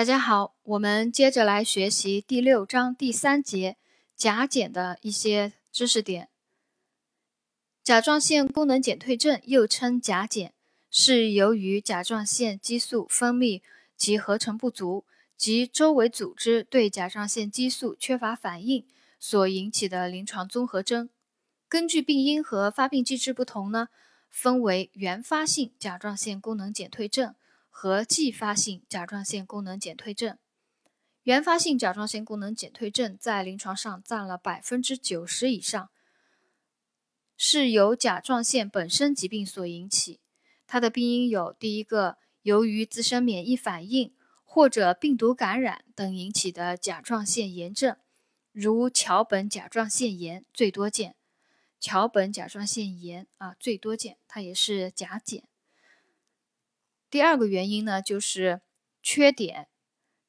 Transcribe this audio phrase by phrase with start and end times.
[0.00, 3.76] 大家好，我们接着来学习第六章第三节
[4.16, 6.30] 甲减的一些知识点。
[7.82, 10.54] 甲状腺功能减退症又称甲减，
[10.90, 13.60] 是由于甲状腺激素分泌
[13.94, 15.04] 及合成不足，
[15.36, 18.86] 及周围组织对甲状腺激素缺乏反应
[19.18, 21.10] 所引起的临床综合征。
[21.68, 23.88] 根据病因和发病机制不同呢，
[24.30, 27.34] 分为原发性甲状腺功能减退症。
[27.70, 30.36] 和继发性甲状腺功能减退症，
[31.22, 35.90] 原发性甲状腺功能减退症在临床上占了百分之九十以上，
[37.36, 40.20] 是由甲状腺本身疾病所引起。
[40.66, 44.14] 它的病因有：第一个，由于自身免疫反应
[44.44, 47.96] 或者病毒感染等引起的甲状腺炎症，
[48.52, 51.16] 如桥本甲状腺炎最多见。
[51.78, 55.49] 桥本甲状腺炎啊最多见，它也是甲减。
[57.10, 58.60] 第二个原因呢，就是
[59.02, 59.66] 缺碘。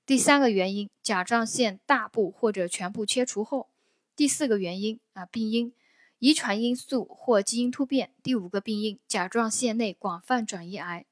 [0.04, 3.70] 第三个原因，甲状腺大部或者全部切除后。
[4.16, 5.74] 第四个原因啊，病因，
[6.18, 8.12] 遗传因素或基因突变。
[8.24, 11.06] 第五个病因，甲状腺内广泛转移癌。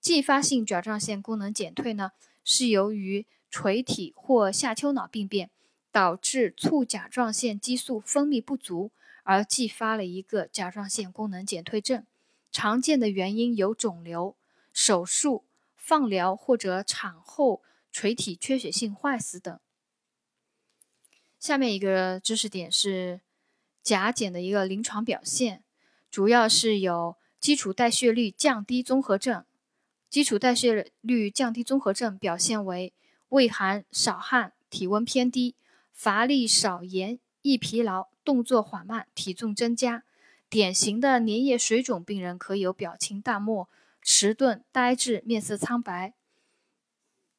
[0.00, 2.12] 继发性甲状腺功能减退呢，
[2.44, 5.50] 是由于垂体或下丘脑病变
[5.92, 8.90] 导致促甲状腺激素分泌不足，
[9.22, 12.04] 而继发了一个甲状腺功能减退症。
[12.50, 14.34] 常见的原因有肿瘤。
[14.80, 19.58] 手术、放疗或者产后垂体缺血性坏死等。
[21.40, 23.20] 下面一个知识点是
[23.82, 25.64] 甲减的一个临床表现，
[26.08, 29.44] 主要是有基础代谢率降低综合症。
[30.08, 32.92] 基础代谢率降低综合症表现为
[33.30, 35.56] 畏寒、少汗、体温偏低、
[35.92, 40.04] 乏力、少盐、易疲劳、动作缓慢、体重增加。
[40.48, 43.68] 典型的粘液水肿病人可有表情淡漠。
[44.02, 46.14] 迟钝、呆滞、面色苍白、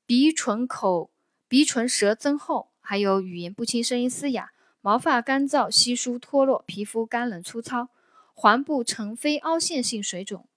[0.06, 1.10] 鼻唇口、
[1.48, 7.90] 鼻唇舌增厚，还有语言不清、声音嘶哑、毛发干燥、稀疏脱落、皮肤干冷粗糙、
[8.34, 10.48] 环部呈非凹陷性水肿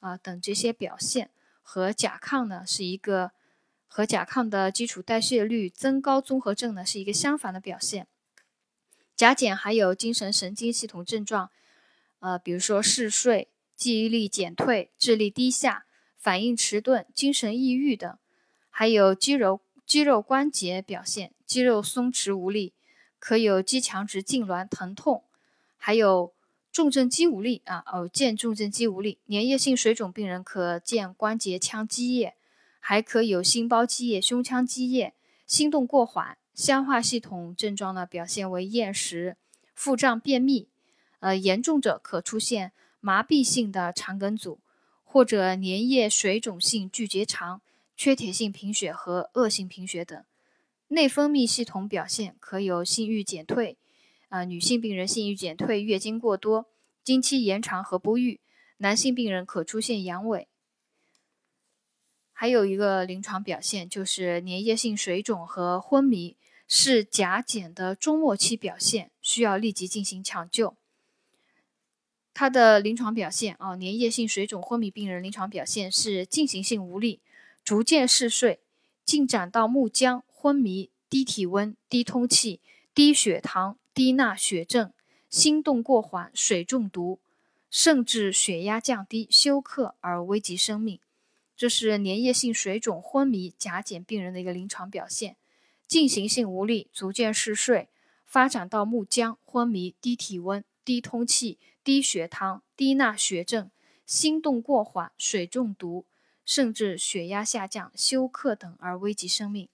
[0.00, 1.30] 啊等这些表现，
[1.62, 3.32] 和甲亢呢是一个
[3.86, 8.06] 和甲亢的基础代谢率增高综合症呢是一个相反的表现。
[9.14, 11.50] 甲减还有精神神经系统症状，
[12.20, 13.51] 呃，比如说嗜睡。
[13.82, 18.16] 记忆力减退、智力低下、反应迟钝、精神抑郁等，
[18.70, 22.74] 还有肌肉肌肉关节表现，肌肉松弛无力，
[23.18, 25.24] 可有肌强直痉挛、疼痛，
[25.76, 26.32] 还有
[26.70, 29.18] 重症肌无力啊，偶见重症肌无力。
[29.28, 32.36] 粘液性水肿病人可见关节腔积液，
[32.78, 36.38] 还可有心包积液、胸腔积液，心动过缓。
[36.54, 39.36] 消化系统症状呢，表现为厌食、
[39.74, 40.68] 腹胀、便秘，
[41.18, 42.70] 呃，严重者可出现。
[43.02, 44.60] 麻痹性的肠梗阻，
[45.02, 47.60] 或者粘液水肿性巨结肠、
[47.96, 50.24] 缺铁性贫血和恶性贫血等。
[50.86, 53.76] 内分泌系统表现可有性欲减退，
[54.28, 56.66] 啊，女性病人性欲减退、月经过多、
[57.02, 58.38] 经期延长和不育；
[58.76, 60.46] 男性病人可出现阳痿。
[62.32, 66.36] 还有一个临床表现就是粘液性水肿和昏迷，
[66.68, 70.76] 是甲减的中末期表现，需要立即进行抢救。
[72.42, 77.20] 它的临床表现啊，粘液性水肿昏迷病人临床表现是进行性无力、
[77.62, 78.58] 逐渐嗜睡、
[79.04, 82.60] 进展到木僵、昏迷、低体温、低通气、
[82.92, 84.92] 低血糖、低钠血症、
[85.30, 87.20] 心动过缓、水中毒，
[87.70, 90.98] 甚至血压降低、休克而危及生命。
[91.56, 95.36] 这是粘液性水肿昏迷甲减病人的一个临床表现：
[95.86, 97.88] 进行性无力、逐渐嗜睡、
[98.26, 101.60] 发展到木僵、昏迷、低体温、低通气。
[101.84, 103.70] 低血糖、低钠血症、
[104.06, 106.06] 心动过缓、水中毒，
[106.44, 109.68] 甚至血压下降、休克等而危及生命。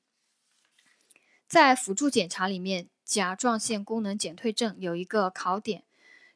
[1.47, 5.85] 在辅助检查里面，甲状腺功能减退症有一个考点，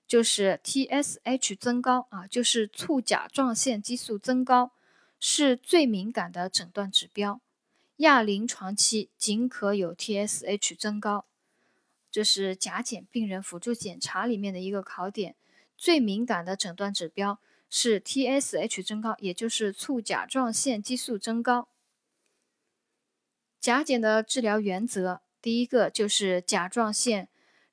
[0.06, 4.72] 就是 TSH 增高啊，就是促甲状腺激素增高，
[5.20, 7.40] 是最敏感的诊断指标。
[7.96, 11.26] 亚临床期仅可有 TSH 增高，
[12.10, 15.36] 这是甲减病人辅助检查里面的一个考点。
[15.76, 21.68] 最敏感的诊断指标是 TSH 增高，也就是促甲状腺激素增高。
[23.58, 27.28] 甲减的治疗原则，第一个就是甲状腺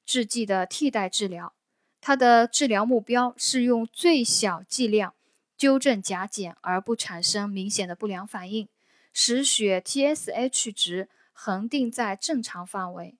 [0.05, 1.53] 制剂的替代治疗，
[1.99, 5.15] 它的治疗目标是用最小剂量
[5.57, 8.69] 纠正甲减，而不产生明显的不良反应，
[9.11, 13.17] 使血 TSH 值恒定在正常范围。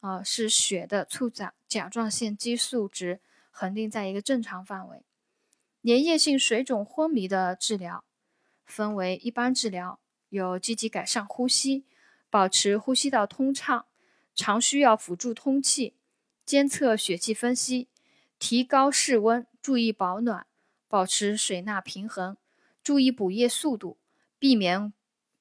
[0.00, 3.20] 啊，是血的促甲甲状腺激素值。
[3.60, 5.04] 恒定在一个正常范围。
[5.82, 8.04] 粘液性水肿昏迷的治疗
[8.64, 11.84] 分为一般治疗、有积极改善呼吸，
[12.30, 13.84] 保持呼吸道通畅，
[14.34, 15.94] 常需要辅助通气，
[16.46, 17.88] 监测血气分析，
[18.38, 20.46] 提高室温，注意保暖，
[20.88, 22.38] 保持水钠平衡，
[22.82, 23.98] 注意补液速度，
[24.38, 24.90] 避免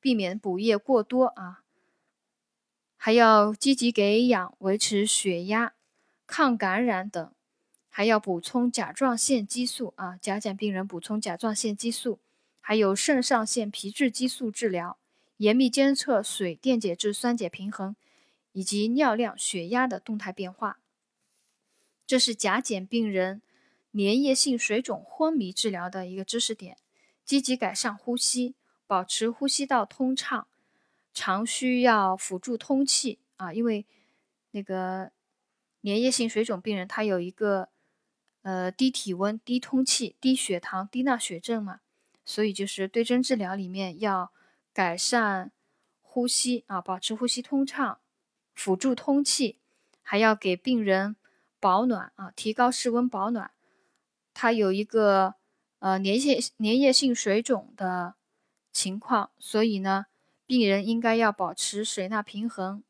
[0.02, 1.64] 避免补液过多啊。
[2.98, 5.74] 还要积极给氧，维持血压，
[6.28, 7.34] 抗感染等。
[8.00, 12.18] 还要补充甲状腺激素啊，甲减病人补充甲状腺激素，
[12.62, 14.98] 还有肾上腺皮质激素治疗，
[15.36, 17.98] 严密监测水电解质酸碱平衡
[18.54, 20.80] 以及尿量、血压的动态变化。
[22.08, 23.42] 这是甲减病人
[23.92, 26.78] 粘液性水肿昏迷治疗的一个知识点。
[27.26, 28.56] 积极改善呼吸，
[28.88, 30.48] 保持呼吸道通畅，
[31.14, 33.86] 常需要辅助通气啊，因为
[34.52, 35.12] 那个
[35.84, 37.68] 粘液性水肿病人他有一个。
[38.42, 41.82] 呃，低体温、低通气、低血糖、低钠血症嘛，
[42.24, 44.32] 所以就是对症治疗里面要
[44.74, 45.52] 改善
[46.02, 48.00] 呼吸啊，保持呼吸通畅，
[48.56, 49.60] 辅助通气，
[50.02, 51.18] 还要给病人
[51.60, 53.52] 保暖啊，提高室温保暖。
[54.34, 55.36] 他有一个
[55.80, 58.16] 呃粘液粘液性水肿的
[58.72, 60.06] 情况，所以呢，
[60.46, 62.84] 病人应该要保持水钠平衡，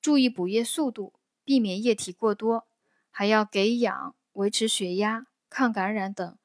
[0.00, 1.12] 注意补液速度，
[1.44, 2.66] 避免液体过多，
[3.10, 4.14] 还要给氧。
[4.36, 6.36] 维持血压、抗感染等，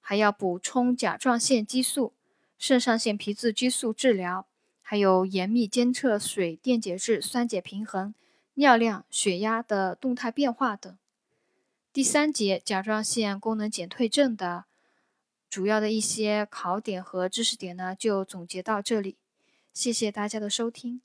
[0.00, 2.12] 还要补充甲状腺激素、
[2.58, 4.46] 肾上腺皮质激素治疗，
[4.82, 8.14] 还有严密监测水电解质酸碱平衡、
[8.54, 10.96] 尿量、血压的动态变化等。
[11.92, 14.66] 第三节甲状腺功能减退症的
[15.48, 19.16] 主要的一些考点和知识点呢，就总结到这里。
[19.72, 21.00] 谢谢大家的收听。